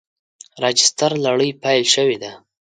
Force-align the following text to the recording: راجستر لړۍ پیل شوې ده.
راجستر 0.63 1.11
لړۍ 1.25 1.51
پیل 1.63 1.83
شوې 1.93 2.17
ده. 2.23 2.31